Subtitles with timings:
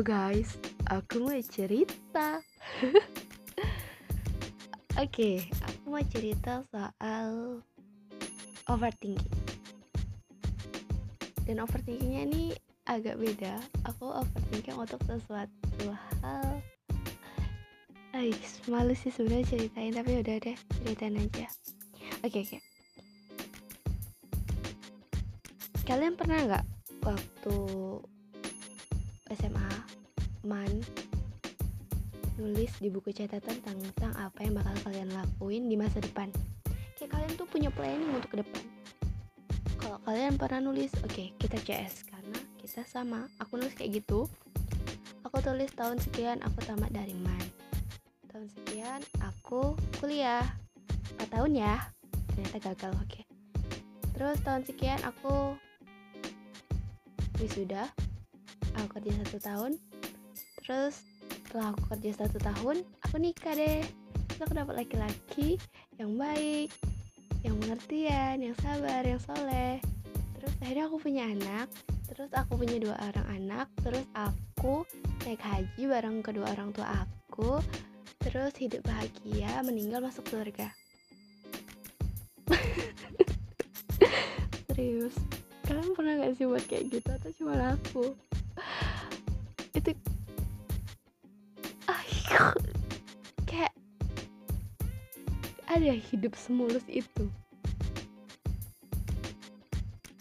[0.00, 0.56] Guys,
[0.88, 2.40] aku mau cerita.
[5.04, 7.60] Oke, aku mau cerita soal
[8.64, 9.20] overthinking.
[11.44, 12.56] Dan overthinkingnya ini
[12.88, 13.60] agak beda.
[13.92, 16.64] Aku overthinking untuk sesuatu hal.
[18.16, 21.44] Ais, malu sih sebenarnya ceritain, tapi udah deh, ceritain aja.
[22.24, 22.58] Oke, oke.
[25.84, 26.64] Kalian pernah nggak
[27.04, 27.56] waktu
[30.50, 30.82] man
[32.34, 36.32] nulis di buku catatan tentang apa yang bakal kalian lakuin di masa depan.
[36.98, 38.64] Kayak kalian tuh punya planning untuk ke depan.
[39.78, 43.28] Kalau kalian pernah nulis oke okay, kita CS karena kita sama.
[43.38, 44.26] Aku nulis kayak gitu.
[45.28, 47.44] Aku tulis tahun sekian aku tamat dari man.
[48.32, 50.42] Tahun sekian aku kuliah.
[51.20, 51.76] 4 tahun ya?
[52.32, 53.06] Ternyata gagal oke.
[53.06, 53.24] Okay.
[54.16, 55.56] terus tahun sekian aku
[57.36, 57.88] wisuda.
[58.80, 59.72] Aku kerja satu tahun
[60.70, 61.02] terus
[61.50, 63.82] setelah aku kerja satu tahun aku nikah deh.
[64.30, 65.58] Terus aku dapat laki-laki
[65.98, 66.70] yang baik
[67.42, 69.82] yang pengertian yang sabar yang soleh.
[70.38, 71.66] Terus akhirnya aku punya anak.
[72.06, 73.66] Terus aku punya dua orang anak.
[73.82, 74.86] Terus aku
[75.26, 77.58] naik haji bareng kedua orang tua aku.
[78.22, 80.70] Terus hidup bahagia meninggal masuk surga.
[84.70, 85.18] Serius.
[85.66, 87.10] Kalian pernah gak sih buat kayak gitu?
[87.10, 88.14] Atau cuma aku?
[89.74, 89.98] Itu
[93.50, 93.74] kayak
[95.66, 97.26] ada hidup semulus itu.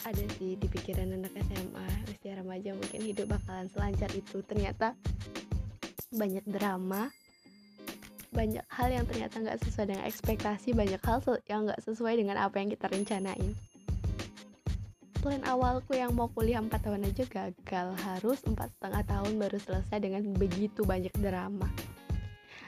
[0.06, 4.42] Ada sih di pikiran anak SMA usia remaja mungkin hidup bakalan selancar itu.
[4.46, 4.98] Ternyata
[6.10, 7.14] banyak drama
[8.30, 11.18] banyak hal yang ternyata nggak sesuai dengan ekspektasi banyak hal
[11.50, 13.58] yang nggak sesuai dengan apa yang kita rencanain.
[15.20, 19.98] Plan awalku yang mau kuliah 4 tahun aja gagal harus empat setengah tahun baru selesai
[20.00, 21.68] dengan begitu banyak drama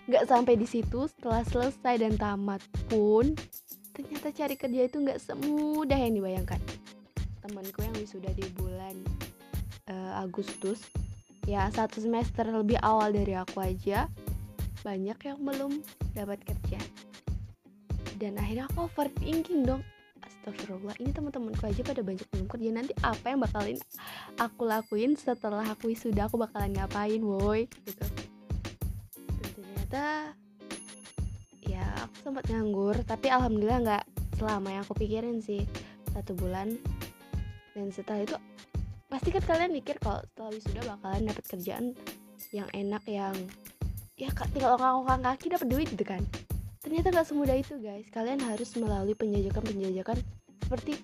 [0.09, 3.38] Gak sampai di situ setelah selesai dan tamat pun
[3.94, 6.57] ternyata cari kerja itu gak semudah yang dibayangkan.
[7.45, 8.97] Temanku yang wisuda di bulan
[9.94, 10.81] uh, Agustus
[11.45, 14.09] ya satu semester lebih awal dari aku aja
[14.81, 15.85] banyak yang belum
[16.17, 16.81] dapat kerja.
[18.17, 19.85] Dan akhirnya aku overthinking dong.
[20.22, 22.69] Astagfirullah ini teman-temanku aja pada banyak belum kerja.
[22.73, 23.78] Nanti apa yang bakalin
[24.41, 28.20] aku lakuin setelah aku sudah aku bakalan ngapain woi gitu
[29.91, 30.31] ternyata
[31.68, 34.06] ya aku sempat nganggur tapi alhamdulillah nggak
[34.40, 35.68] selama yang aku pikirin sih.
[36.16, 36.79] Satu bulan
[37.75, 38.35] dan setelah itu
[39.12, 41.85] pasti kan kalian mikir kalau setelah wisuda bakalan dapat kerjaan
[42.56, 43.35] yang enak yang
[44.16, 46.23] ya tinggal ngangkang kaki dapat duit gitu kan.
[46.79, 48.08] Ternyata gak semudah itu guys.
[48.16, 50.23] Kalian harus melalui penjajakan-penjajakan
[50.63, 51.03] seperti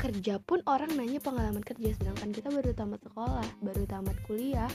[0.00, 4.68] kerja pun orang nanya pengalaman kerja sedangkan kita baru tamat sekolah baru tamat kuliah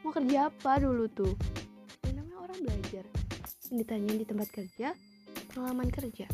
[0.00, 1.34] mau kerja apa dulu tuh?
[2.04, 3.04] Dan namanya orang belajar.
[3.68, 4.88] Yang ditanyain di tempat kerja
[5.52, 6.26] pengalaman kerja.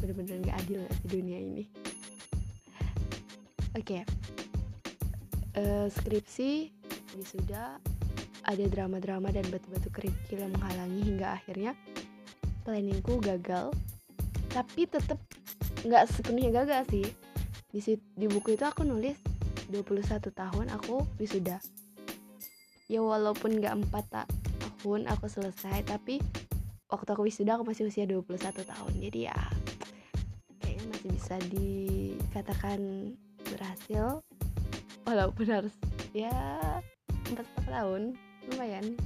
[0.00, 1.64] Bener-bener gak adil gak di dunia ini?
[3.74, 4.00] Oke.
[4.00, 4.02] Okay.
[5.58, 6.70] uh, skripsi
[7.18, 7.78] wisuda
[8.44, 11.72] ada drama-drama dan batu-batu kerikil yang menghalangi hingga akhirnya
[12.62, 13.72] planningku gagal.
[14.52, 15.18] Tapi tetap
[15.82, 17.06] nggak sepenuhnya gagal sih.
[17.74, 19.18] Di, di buku itu aku nulis
[19.72, 21.60] 21 tahun aku wisuda.
[22.90, 26.20] Ya walaupun nggak empat tahun aku selesai tapi
[26.92, 28.92] waktu aku wisuda aku masih usia 21 tahun.
[29.00, 29.38] Jadi ya
[30.60, 32.80] kayaknya masih bisa dikatakan
[33.48, 34.20] berhasil.
[35.04, 35.74] Walaupun harus
[36.12, 36.32] ya
[37.32, 38.16] empat tahun
[38.52, 38.96] lumayan.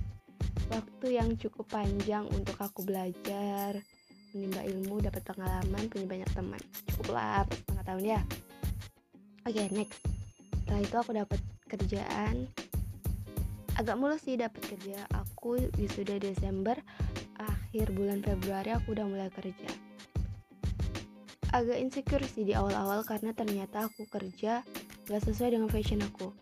[0.69, 3.81] Waktu yang cukup panjang untuk aku belajar
[4.37, 6.61] menimba ilmu dapat pengalaman punya banyak teman.
[6.93, 8.21] Cukup lah setengah tahun ya.
[9.49, 10.18] Oke okay, next
[10.69, 12.45] setelah itu aku dapat kerjaan.
[13.81, 15.01] Agak mulus sih dapat kerja.
[15.17, 16.77] Aku wisuda Desember
[17.41, 19.65] akhir bulan Februari aku udah mulai kerja.
[21.57, 24.61] Agak insecure sih di awal-awal karena ternyata aku kerja
[25.09, 26.37] gak sesuai dengan fashion aku.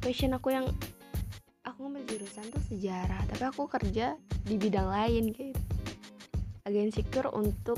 [0.00, 0.64] Fashion aku yang
[1.68, 5.52] aku ngambil jurusan tuh sejarah tapi aku kerja di bidang lain gitu.
[6.64, 7.76] Agak insecure untuk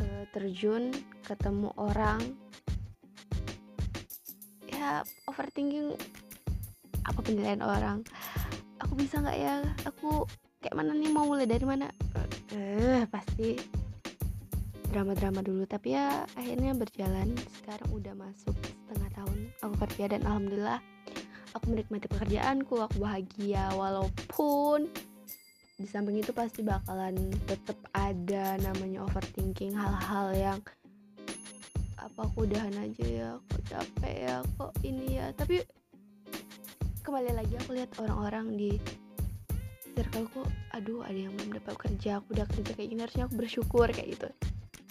[0.00, 0.96] uh, terjun
[1.28, 2.43] ketemu orang
[4.84, 5.00] ya
[5.32, 5.96] overthinking
[7.08, 8.04] apa penilaian orang.
[8.84, 9.64] Aku bisa nggak ya?
[9.88, 10.28] Aku
[10.60, 11.88] kayak mana nih mau mulai dari mana?
[12.52, 13.56] Eh pasti
[14.92, 15.64] drama-drama dulu.
[15.64, 17.32] Tapi ya akhirnya berjalan.
[17.60, 20.80] Sekarang udah masuk setengah tahun aku kerja dan alhamdulillah
[21.56, 22.76] aku menikmati pekerjaanku.
[22.84, 24.92] Aku bahagia walaupun
[25.74, 27.16] di samping itu pasti bakalan
[27.50, 30.60] tetap ada namanya overthinking hal-hal yang
[32.04, 35.32] apa aku udahan aja ya kok capek ya kok ini ya.
[35.32, 35.64] Tapi
[37.00, 38.76] kembali lagi aku lihat orang-orang di
[39.94, 40.42] circleku
[40.74, 44.08] aduh ada yang belum dapat kerja aku udah kerja kayak gini harusnya aku bersyukur kayak
[44.18, 44.28] gitu.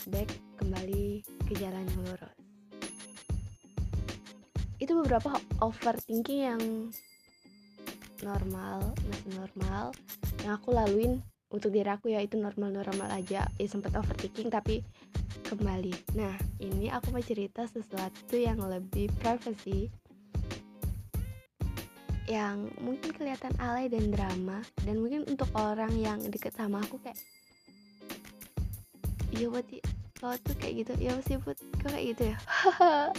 [0.10, 2.38] Back kembali ke jalan yang lurus.
[4.82, 6.62] Itu beberapa overthinking yang
[8.24, 9.92] normal masih normal
[10.44, 11.20] yang aku laluin
[11.54, 13.46] untuk diri aku ya itu normal-normal aja.
[13.46, 14.82] Ya sempat overthinking tapi
[15.54, 15.94] kembali.
[16.18, 19.94] Nah ini aku mau cerita sesuatu yang lebih privacy.
[22.26, 24.66] Yang mungkin kelihatan alay dan drama.
[24.82, 27.20] Dan mungkin untuk orang yang deket sama aku kayak
[29.34, 29.66] iya buat
[30.18, 32.38] kau tuh kayak gitu ya sih buat kau kayak gitu ya?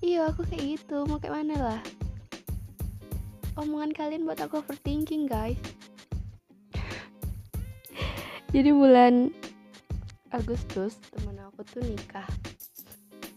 [0.00, 1.04] Iya aku kayak gitu.
[1.04, 1.80] Mau kayak mana lah?
[3.60, 5.60] Omongan kalian buat aku overthinking guys.
[8.56, 9.28] Jadi bulan
[10.30, 12.26] Agustus temen aku tuh nikah.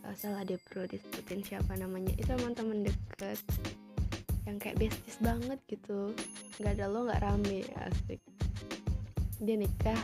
[0.06, 2.14] Gak salah deh perlu disebutin siapa namanya.
[2.22, 3.42] Itu emang temen deket
[4.46, 6.14] yang kayak besties banget gitu.
[6.62, 8.22] Nggak ada lo nggak rame asik.
[9.42, 9.98] Dia nikah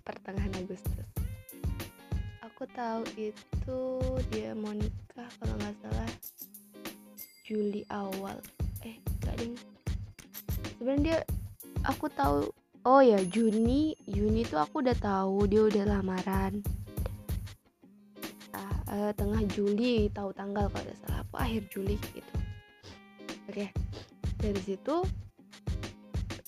[0.00, 1.08] pertengahan Agustus.
[2.40, 3.80] Aku tahu itu
[4.32, 6.10] dia mau nikah kalau nggak salah
[7.44, 8.40] Juli awal.
[8.80, 9.54] Eh nggak ding.
[10.80, 11.18] Sebenarnya dia
[11.84, 12.48] aku tahu
[12.84, 16.60] oh ya Juni Juni tuh aku udah tahu dia udah lamaran.
[18.54, 22.34] Ah, uh, tengah Juli tahu tanggal kalau udah salah apa akhir Juli gitu.
[23.48, 23.68] Oke okay.
[24.40, 24.96] dari situ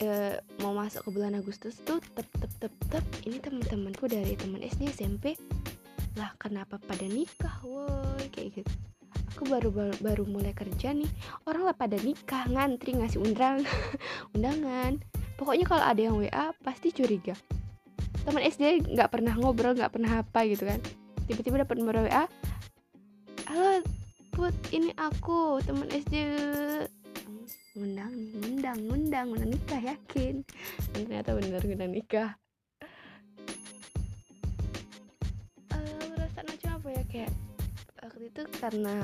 [0.05, 4.61] uh, mau masuk ke bulan Agustus tuh tep tep tep tep ini teman-temanku dari teman
[4.61, 5.35] SD SMP
[6.17, 8.73] lah kenapa pada nikah woi kayak gitu.
[9.37, 11.09] Aku baru, baru baru mulai kerja nih.
[11.44, 13.69] Orang lah pada nikah ngantri ngasih undang
[14.32, 14.97] undangan
[15.37, 17.37] pokoknya kalau ada yang WA pasti curiga.
[18.25, 20.81] Teman SD nggak pernah ngobrol nggak pernah apa gitu kan.
[21.29, 22.25] Tiba-tiba dapat nomor WA
[23.47, 23.79] halo
[24.35, 26.35] put ini aku teman SD
[27.79, 30.43] ngundang nih ngundang ngundang ngundang nikah yakin.
[30.93, 32.31] Dan ternyata bener ngundang nikah.
[35.71, 37.03] Uh, perasaan macam apa ya?
[37.06, 37.32] Kayak
[38.03, 38.94] waktu itu karena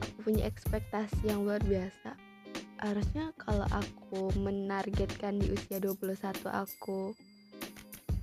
[0.00, 2.31] aku punya ekspektasi yang luar biasa
[2.82, 6.18] harusnya kalau aku menargetkan di usia 21
[6.50, 7.14] aku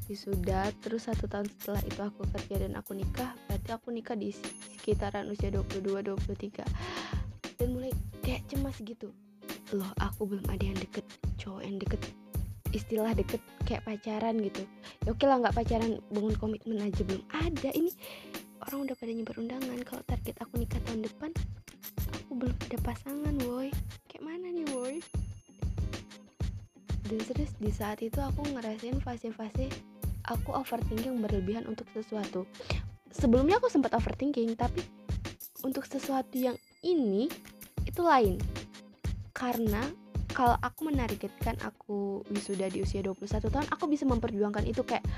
[0.09, 4.33] sudah terus satu tahun setelah itu aku kerja dan aku nikah berarti aku nikah di
[4.33, 6.65] sekitaran usia 22 23
[7.59, 7.93] dan mulai
[8.25, 9.13] kayak cemas gitu.
[9.75, 11.05] Loh aku belum ada yang deket
[11.37, 12.01] cowok yang deket
[12.73, 14.65] istilah deket kayak pacaran gitu.
[15.05, 17.69] Ya oke lah nggak pacaran bangun komitmen aja belum ada.
[17.69, 17.91] Ini
[18.65, 19.79] orang udah pada nyebar undangan.
[19.85, 21.31] Kalau target aku nikah tahun depan
[22.29, 23.73] aku belum ada pasangan woi.
[24.05, 25.01] Kayak mana nih boy
[27.09, 29.65] dan serius di saat itu aku ngerasain fase-fase
[30.29, 32.45] aku overthinking berlebihan untuk sesuatu.
[33.09, 34.85] Sebelumnya aku sempat overthinking tapi
[35.65, 36.53] untuk sesuatu yang
[36.85, 37.25] ini
[37.89, 38.37] itu lain.
[39.33, 39.81] Karena
[40.29, 44.85] kalau aku menargetkan aku wisuda di usia 21 tahun aku bisa memperjuangkan itu.
[44.85, 45.09] Kayak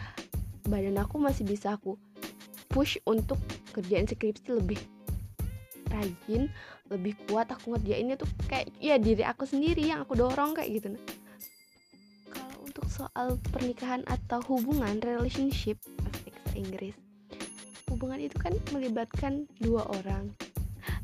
[0.72, 2.00] badan aku masih bisa aku
[2.72, 3.36] push untuk
[3.76, 4.80] kerjaan skripsi lebih
[5.92, 6.48] rajin
[6.88, 10.88] lebih kuat aku ngerjainnya tuh kayak ya diri aku sendiri yang aku dorong kayak gitu.
[10.96, 11.04] Nah
[12.32, 15.78] kalau untuk soal pernikahan atau hubungan relationship
[16.12, 16.96] asik Inggris
[17.92, 20.32] hubungan itu kan melibatkan dua orang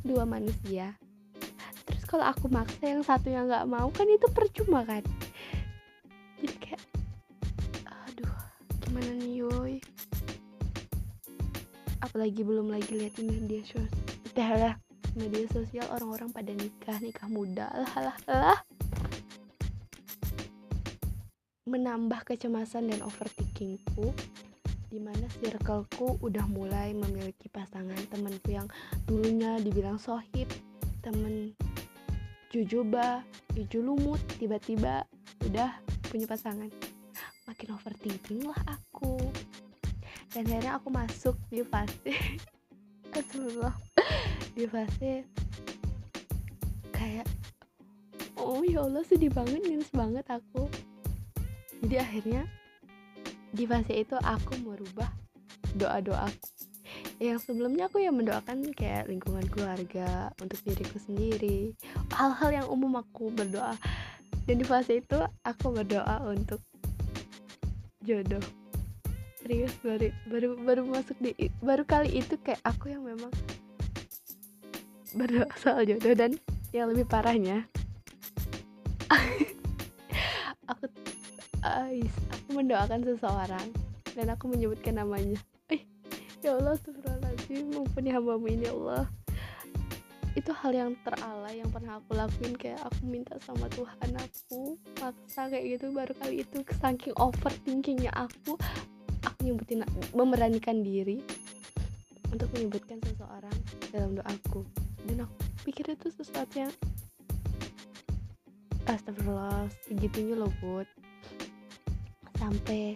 [0.08, 0.96] dua manusia.
[1.84, 5.04] Terus kalau aku maksa yang satu yang nggak mau kan itu percuma kan?
[6.40, 6.82] Jadi kayak
[7.86, 8.36] aduh
[8.88, 9.76] gimana nih yoi
[12.18, 13.92] apalagi belum lagi lihat ini dia short
[14.38, 14.80] lah
[15.18, 18.60] media sosial orang-orang pada nikah nikah muda lah lah lah.
[21.68, 24.14] Menambah kecemasan dan overthinkingku
[24.88, 28.70] di mana circleku udah mulai memiliki pasangan temanku yang
[29.04, 30.48] dulunya dibilang sohib
[31.04, 31.52] temen
[32.48, 35.04] jujuba juju lumut tiba-tiba
[35.44, 35.76] udah
[36.08, 36.72] punya pasangan.
[37.50, 39.20] Makin overthinking lah aku.
[40.32, 42.14] Dan akhirnya aku masuk di fase
[43.18, 43.74] Astagfirullah
[44.58, 45.22] di fase
[46.90, 47.30] kayak
[48.42, 50.66] oh ya Allah sedih banget nangis banget aku.
[51.86, 52.44] Jadi akhirnya
[53.54, 55.14] di fase itu aku merubah
[55.78, 56.50] doa-doa aku.
[57.22, 61.78] Yang sebelumnya aku yang mendoakan kayak lingkungan keluarga untuk diriku sendiri
[62.18, 63.78] hal-hal yang umum aku berdoa.
[64.50, 66.66] Dan di fase itu aku berdoa untuk
[68.02, 68.42] jodoh.
[69.38, 73.30] Serius baru baru baru masuk di baru kali itu kayak aku yang memang
[75.18, 76.38] berdoa soal jodoh dan
[76.70, 77.66] yang lebih parahnya.
[80.72, 80.86] Aku
[81.64, 83.68] ais, aku mendoakan seseorang
[84.14, 85.40] dan aku menyebutkan namanya.
[85.72, 85.84] Eh
[86.44, 89.06] ya Allah astagfirullahaladzim mumpuni hambamu ini ya Allah.
[90.36, 95.50] Itu hal yang teralay yang pernah aku lakuin kayak aku minta sama Tuhan aku maksa
[95.50, 98.54] kayak gitu baru kali itu saking overthinkingnya aku
[99.24, 99.82] aku nyebutin
[100.14, 101.24] memberanikan diri
[102.30, 103.58] untuk menyebutkan seseorang
[103.90, 104.62] dalam doaku
[105.06, 105.38] dan aku
[105.68, 106.74] pikir itu sesuatu yang
[108.88, 110.88] astagfirullah segitunya loh buat
[112.40, 112.96] sampai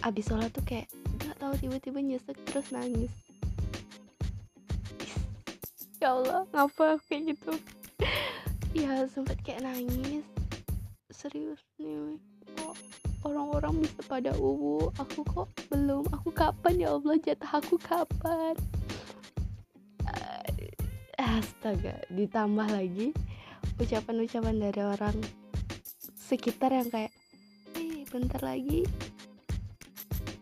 [0.00, 0.88] abis sholat tuh kayak
[1.20, 3.12] nggak tahu tiba-tiba nyesek terus nangis.
[6.00, 7.52] Ya Allah ngapa kayak gitu?
[8.72, 10.24] Ya sempat kayak nangis.
[11.12, 12.16] Serius nih
[12.56, 12.72] kok
[13.28, 14.88] orang-orang bisa pada uwu?
[14.96, 18.56] Aku kok belum aku kapan ya Allah jatah aku kapan
[21.30, 23.14] astaga ditambah lagi
[23.78, 25.16] ucapan-ucapan dari orang
[26.18, 27.14] sekitar yang kayak
[27.78, 28.82] eh bentar lagi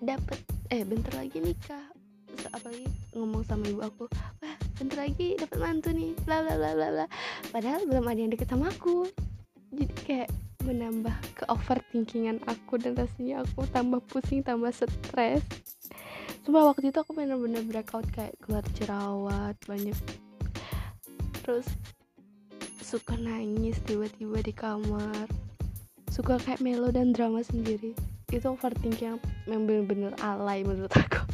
[0.00, 0.40] dapat
[0.72, 1.84] eh bentar lagi nikah.
[2.54, 4.08] Apalagi ngomong sama ibu aku
[4.40, 6.16] wah bentar lagi dapat mantu nih.
[6.24, 7.06] Bla bla bla bla
[7.52, 9.04] padahal belum ada yang deket sama aku.
[9.68, 10.30] Jadi kayak
[10.64, 15.44] menambah ke overthinkingan aku dan rasanya aku tambah pusing tambah stres.
[16.48, 19.92] Sumpah waktu itu aku bener-bener breakout kayak keluar jerawat banyak
[21.48, 21.64] terus
[22.84, 25.24] suka nangis tiba-tiba di kamar.
[26.12, 27.96] Suka kayak melo dan drama sendiri.
[28.28, 29.16] Itu overthinking
[29.48, 31.24] yang bener-bener alay menurut aku.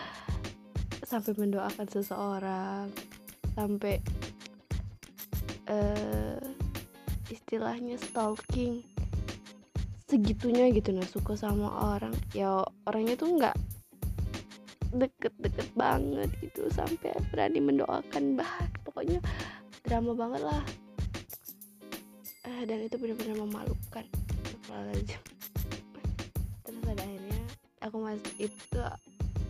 [1.12, 2.88] Sampai mendoakan seseorang.
[3.52, 4.00] Sampai
[5.68, 6.40] uh,
[7.28, 8.80] istilahnya stalking
[10.08, 12.16] segitunya gitu nah suka sama orang.
[12.32, 13.56] Ya orangnya tuh nggak
[14.90, 18.69] deket-deket banget gitu sampai berani mendoakan bah
[19.00, 19.24] pokoknya
[19.88, 20.60] drama banget lah.
[22.44, 24.04] Uh, dan itu benar-benar memalukan.
[24.68, 25.18] Aja
[27.80, 28.80] aku mas itu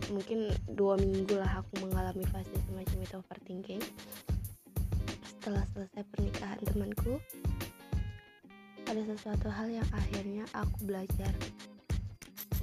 [0.07, 3.83] mungkin dua minggu lah aku mengalami fase semacam itu overthinking.
[5.27, 7.19] Setelah selesai pernikahan temanku
[8.87, 11.35] ada sesuatu hal yang akhirnya aku belajar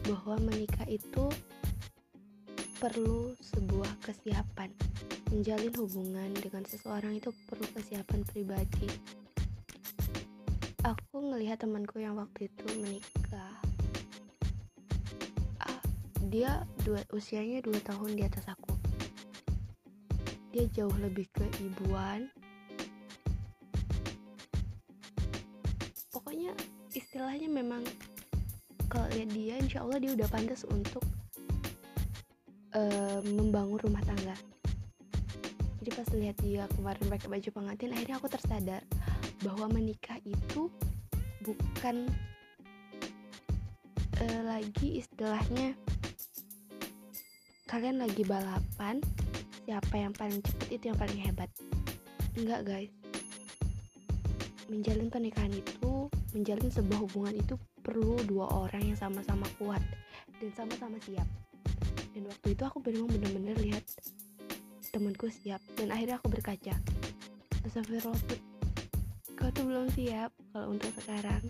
[0.09, 1.29] bahwa menikah itu
[2.81, 4.73] perlu sebuah kesiapan
[5.29, 8.89] menjalin hubungan dengan seseorang itu perlu kesiapan pribadi.
[10.85, 13.55] Aku ngelihat temanku yang waktu itu menikah.
[16.29, 18.77] Dia dua usianya dua tahun di atas aku.
[20.53, 22.29] Dia jauh lebih keibuan
[26.29, 26.53] pokoknya
[26.93, 27.81] istilahnya memang
[28.93, 31.01] kalau lihat dia insya Allah dia udah pantas untuk
[32.77, 34.37] uh, membangun rumah tangga
[35.89, 38.85] jadi pas lihat dia kemarin pakai baju pengantin akhirnya aku tersadar
[39.41, 40.69] bahwa menikah itu
[41.41, 42.13] bukan
[44.21, 45.73] uh, lagi istilahnya
[47.73, 49.01] kalian lagi balapan
[49.65, 51.49] siapa yang paling cepet itu yang paling hebat.
[52.37, 52.93] Enggak guys.
[54.69, 59.81] Menjalin pernikahan itu menjalin sebuah hubungan itu perlu dua orang yang sama-sama kuat
[60.37, 61.25] dan sama-sama siap.
[62.13, 63.89] Dan waktu itu aku memang bener-bener lihat
[64.91, 66.75] temanku siap dan akhirnya aku berkaca.
[67.65, 68.19] Astagfirullah
[69.39, 71.45] kau tuh belum siap kalau untuk sekarang.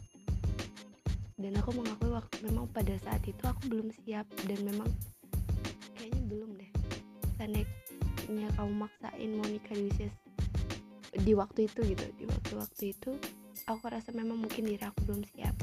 [1.38, 4.90] Dan aku mengakui waktu memang pada saat itu aku belum siap dan memang
[5.94, 6.70] kayaknya belum deh.
[7.38, 10.10] Seandainya kamu maksain mau nikah di usia
[11.24, 13.10] di waktu itu gitu di waktu-waktu itu
[13.64, 15.54] aku rasa memang mungkin diri aku belum siap.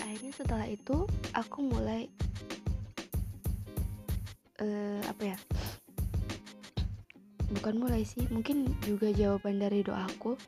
[0.00, 2.06] Akhirnya setelah itu aku mulai
[4.60, 5.38] uh, apa ya?
[7.50, 10.38] Bukan mulai sih mungkin juga jawaban dari doaku.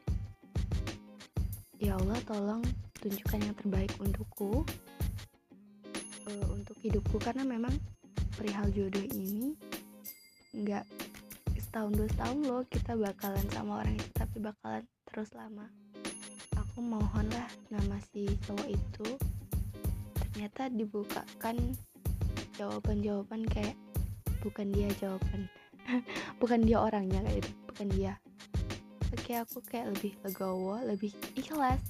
[1.83, 2.62] Ya Allah tolong
[3.02, 4.62] tunjukkan yang terbaik untukku
[6.31, 7.19] uh, untuk hidupku.
[7.19, 7.75] Karena memang
[8.38, 9.59] perihal jodoh ini
[10.52, 10.87] nggak
[11.59, 15.66] setahun dua tahun loh kita bakalan sama orang itu tapi bakalan terus lama.
[16.54, 19.09] Aku mohonlah nama si cowok itu
[20.14, 21.57] ternyata dibukakan
[22.57, 23.76] jawaban-jawaban kayak
[24.42, 25.49] bukan dia jawaban.
[26.40, 28.14] Bukan dia orangnya kayak itu bukan dia.
[29.11, 31.82] Oke aku kayak lebih legowo lebih ikhlas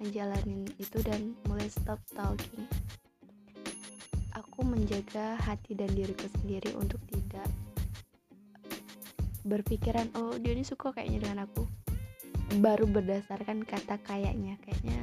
[0.00, 2.64] menjalanin itu dan mulai stop stalking
[4.60, 7.48] aku menjaga hati dan diriku sendiri untuk tidak
[9.40, 11.64] berpikiran oh dia ini suka kayaknya dengan aku.
[12.60, 14.60] Baru berdasarkan kata kayaknya.
[14.60, 15.00] Kayaknya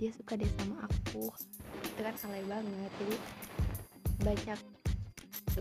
[0.00, 1.28] dia suka deh sama aku.
[1.84, 2.90] Itu kan salah banget.
[2.96, 3.16] Jadi
[4.24, 4.60] banyak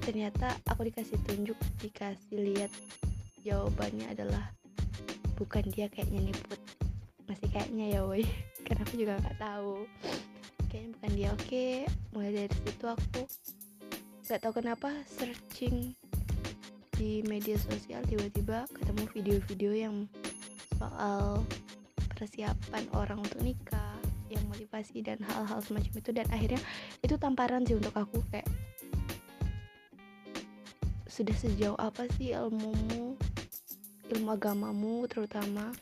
[0.02, 2.72] ternyata aku dikasih tunjuk dikasih lihat
[3.46, 4.52] jawabannya adalah
[5.38, 6.62] bukan dia kayaknya nih put
[7.30, 8.26] masih kayaknya ya woi.
[8.66, 9.74] Karena aku juga nggak tahu.
[10.68, 11.30] Kayaknya bukan dia.
[11.36, 11.68] Oke
[12.12, 13.22] mulai dari situ aku
[14.28, 15.96] nggak tahu kenapa searching
[17.00, 19.96] di media sosial tiba-tiba ketemu video-video yang
[20.76, 21.46] soal
[22.18, 23.96] persiapan orang untuk nikah
[24.28, 26.12] yang motivasi dan hal-hal semacam itu.
[26.12, 26.60] Dan akhirnya
[27.00, 28.50] itu tamparan sih untuk aku kayak
[31.18, 33.18] sudah sejauh apa sih ilmumu
[34.14, 35.74] ilmu agamamu terutama?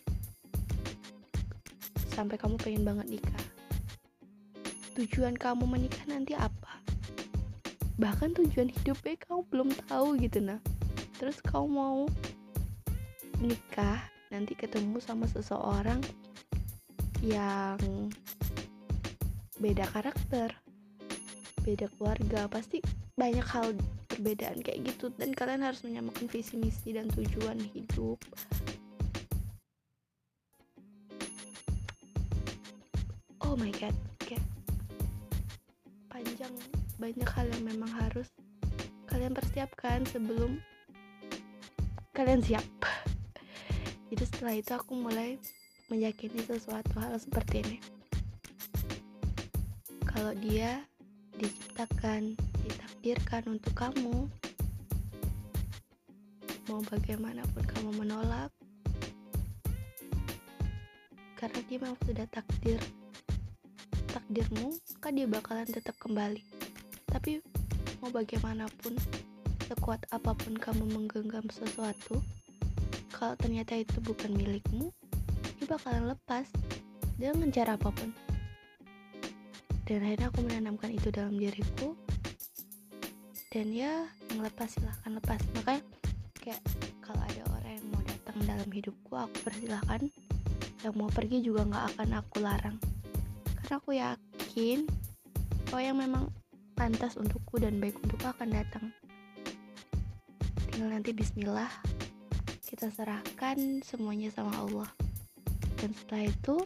[2.16, 3.46] Sampai kamu pengen banget nikah.
[4.96, 6.80] Tujuan kamu menikah nanti apa?
[8.00, 10.64] Bahkan tujuan hidupnya kamu belum tahu gitu nah.
[11.20, 12.08] Terus kamu mau
[13.44, 14.00] nikah
[14.32, 16.00] nanti ketemu sama seseorang
[17.20, 17.76] yang
[19.60, 20.56] beda karakter
[21.64, 22.80] beda keluarga pasti
[23.18, 23.74] banyak hal
[24.16, 25.12] perbedaan kayak gitu.
[25.20, 28.16] Dan kalian harus menyamakan visi misi dan tujuan hidup.
[33.44, 34.44] Oh my god kayak
[36.08, 36.52] panjang
[36.96, 38.32] banyak hal yang memang harus
[39.12, 40.60] kalian persiapkan sebelum
[42.16, 42.64] kalian siap.
[44.12, 45.36] Jadi setelah itu aku mulai
[45.92, 47.78] meyakini sesuatu hal seperti ini.
[50.08, 50.84] Kalau dia
[51.36, 52.40] diciptakan
[53.06, 54.26] ditakdirkan untuk kamu.
[56.66, 58.50] Mau bagaimanapun kamu menolak.
[61.38, 62.82] Karena dia memang sudah takdir.
[64.10, 66.42] Takdirmu maka dia bakalan tetap kembali.
[67.06, 67.46] Tapi
[68.02, 68.98] mau bagaimanapun
[69.70, 72.26] sekuat apa pun kamu menggenggam sesuatu
[73.14, 74.90] kalau ternyata itu bukan milikmu
[75.62, 76.50] dia bakalan lepas
[77.22, 78.10] dengan cara apa pun.
[79.86, 81.94] Dan akhirnya aku menanamkan itu dalam diriku
[83.56, 84.04] dan ya
[84.36, 85.40] yang lepas silahkan lepas.
[85.56, 85.80] Makanya
[86.44, 86.60] kayak
[87.00, 90.12] kalau ada orang yang mau datang dalam hidupku aku persilahkan.
[90.84, 92.76] Yang mau pergi juga nggak akan aku larang.
[93.64, 94.84] Karena aku yakin
[95.72, 96.24] bahwa yang memang
[96.76, 98.92] pantas untukku dan baik untukku akan datang.
[100.76, 101.72] Tinggal nanti bismillah
[102.68, 104.92] kita serahkan semuanya sama Allah.
[105.80, 106.60] Dan setelah itu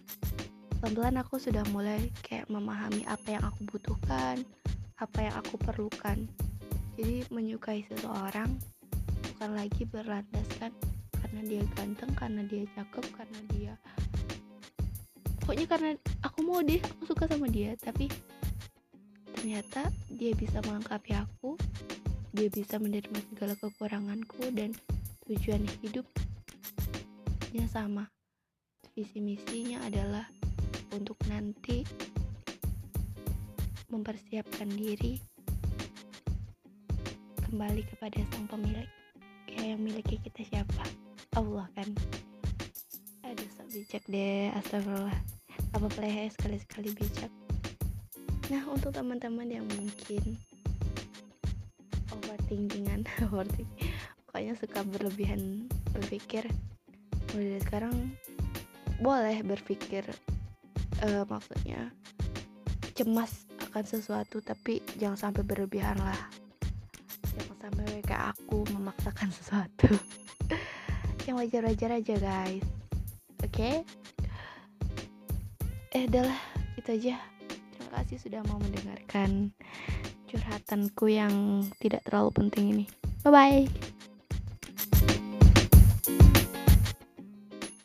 [0.82, 4.42] pelan-pelan aku sudah mulai kayak memahami apa yang aku butuhkan
[5.00, 6.28] apa yang aku perlukan
[7.00, 8.60] jadi menyukai seseorang
[9.32, 10.76] bukan lagi berlandaskan
[11.16, 13.74] karena dia ganteng karena dia cakep karena dia
[15.40, 15.90] pokoknya karena
[16.28, 18.12] aku mau deh aku suka sama dia tapi
[19.32, 21.56] ternyata dia bisa melengkapi aku
[22.36, 24.70] dia bisa menerima segala kekuranganku dan
[25.26, 28.06] tujuan hidupnya sama.
[28.94, 30.30] Visi misinya adalah
[30.94, 31.82] untuk nanti
[33.90, 35.18] mempersiapkan diri
[37.50, 38.86] kembali kepada sang pemilik
[39.50, 40.86] kayak yang miliki kita siapa?
[41.34, 41.90] Allah kan?
[43.26, 45.18] Aduh sok bijak deh astagfirullah.
[45.74, 47.34] Apa play sekali-sekali bijak?
[48.54, 50.38] Nah untuk teman-teman yang mungkin
[52.14, 53.90] overthinkingan overthinking
[54.30, 56.46] pokoknya suka berlebihan berpikir
[57.34, 57.94] mulai sekarang
[59.02, 60.06] boleh berpikir
[61.02, 61.90] uh, maksudnya
[62.94, 66.18] cemas akan sesuatu tapi jangan sampai berlebihan lah
[67.70, 69.94] sampai aku memaksakan sesuatu
[71.30, 72.66] yang wajar-wajar aja guys
[73.46, 73.86] oke okay?
[75.94, 76.38] eh adalah
[76.82, 77.16] itu aja
[77.78, 79.54] terima kasih sudah mau mendengarkan
[80.30, 82.86] curhatanku yang tidak terlalu penting ini.
[83.26, 83.98] Bye bye.